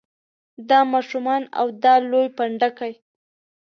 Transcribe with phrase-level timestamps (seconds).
[0.69, 2.93] دا ماشومان او دا لوی پنډکی.